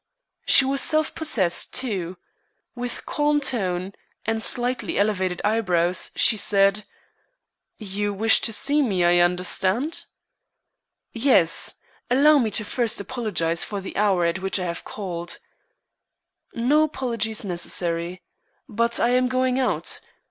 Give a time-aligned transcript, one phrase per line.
[0.47, 2.17] She was self possessed, too.
[2.73, 3.93] With calm tone,
[4.25, 6.85] and slightly elevated eyebrows, she said:
[7.77, 10.05] "You wish to see me, I understand?"
[11.13, 11.75] "Yes.
[12.09, 15.37] Allow me first to apologize for the hour at which I have called."
[16.55, 18.23] "No apology is necessary.
[18.67, 19.99] But I am going out.